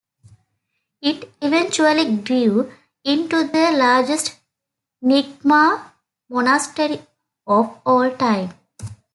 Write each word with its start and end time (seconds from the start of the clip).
It 1.03 1.31
eventually 1.43 2.17
grew 2.23 2.73
into 3.03 3.43
the 3.47 3.71
largest 3.73 4.35
Nyingma 5.03 5.91
monastery 6.27 7.05
of 7.45 7.79
all 7.85 8.09
time. 8.09 8.51